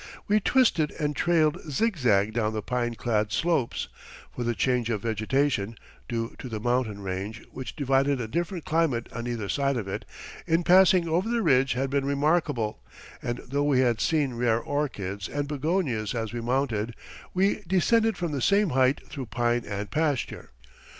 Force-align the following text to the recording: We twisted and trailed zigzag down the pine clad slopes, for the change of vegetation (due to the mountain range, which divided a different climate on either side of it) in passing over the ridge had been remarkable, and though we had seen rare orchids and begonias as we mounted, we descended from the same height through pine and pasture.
We 0.27 0.39
twisted 0.39 0.89
and 0.93 1.15
trailed 1.15 1.59
zigzag 1.69 2.33
down 2.33 2.53
the 2.53 2.63
pine 2.63 2.95
clad 2.95 3.31
slopes, 3.31 3.87
for 4.35 4.43
the 4.43 4.55
change 4.55 4.89
of 4.89 5.03
vegetation 5.03 5.77
(due 6.09 6.35
to 6.39 6.49
the 6.49 6.59
mountain 6.59 7.01
range, 7.03 7.43
which 7.51 7.75
divided 7.75 8.19
a 8.19 8.27
different 8.27 8.65
climate 8.65 9.07
on 9.13 9.27
either 9.27 9.47
side 9.47 9.77
of 9.77 9.87
it) 9.87 10.05
in 10.47 10.63
passing 10.63 11.07
over 11.07 11.29
the 11.29 11.43
ridge 11.43 11.73
had 11.73 11.91
been 11.91 12.05
remarkable, 12.05 12.81
and 13.21 13.41
though 13.47 13.61
we 13.63 13.81
had 13.81 14.01
seen 14.01 14.33
rare 14.33 14.59
orchids 14.59 15.29
and 15.29 15.47
begonias 15.47 16.15
as 16.15 16.33
we 16.33 16.41
mounted, 16.41 16.95
we 17.35 17.61
descended 17.67 18.17
from 18.17 18.31
the 18.31 18.41
same 18.41 18.69
height 18.71 19.07
through 19.07 19.27
pine 19.27 19.63
and 19.67 19.91
pasture. 19.91 20.49